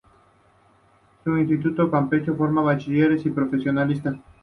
[1.27, 4.15] El Instituto Campechano forma bachilleres y profesionistas.